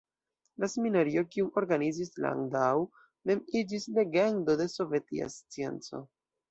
La 0.61 0.69
seminario, 0.71 1.23
kiun 1.35 1.51
organizis 1.61 2.11
Landau, 2.25 2.83
mem 3.33 3.47
iĝis 3.63 3.89
legendo 4.01 4.61
de 4.65 4.71
sovetia 4.79 5.35
scienco. 5.41 6.07